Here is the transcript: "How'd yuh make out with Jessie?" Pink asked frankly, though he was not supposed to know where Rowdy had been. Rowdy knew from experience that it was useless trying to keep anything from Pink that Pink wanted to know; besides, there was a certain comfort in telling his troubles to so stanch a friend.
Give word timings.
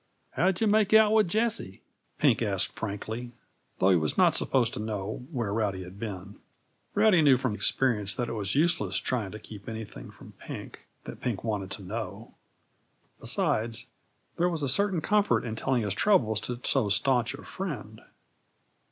"How'd 0.31 0.59
yuh 0.61 0.65
make 0.65 0.95
out 0.95 1.11
with 1.13 1.27
Jessie?" 1.27 1.83
Pink 2.17 2.41
asked 2.41 2.71
frankly, 2.71 3.33
though 3.77 3.91
he 3.91 3.95
was 3.95 4.17
not 4.17 4.33
supposed 4.33 4.73
to 4.73 4.79
know 4.79 5.27
where 5.29 5.53
Rowdy 5.53 5.83
had 5.83 5.99
been. 5.99 6.39
Rowdy 6.95 7.21
knew 7.21 7.37
from 7.37 7.53
experience 7.53 8.15
that 8.15 8.27
it 8.27 8.33
was 8.33 8.55
useless 8.55 8.97
trying 8.97 9.29
to 9.29 9.37
keep 9.37 9.69
anything 9.69 10.09
from 10.09 10.31
Pink 10.39 10.87
that 11.03 11.21
Pink 11.21 11.43
wanted 11.43 11.69
to 11.69 11.83
know; 11.83 12.33
besides, 13.19 13.85
there 14.37 14.49
was 14.49 14.63
a 14.63 14.67
certain 14.67 15.01
comfort 15.01 15.45
in 15.45 15.55
telling 15.55 15.83
his 15.83 15.93
troubles 15.93 16.41
to 16.41 16.59
so 16.63 16.89
stanch 16.89 17.35
a 17.35 17.43
friend. 17.43 18.01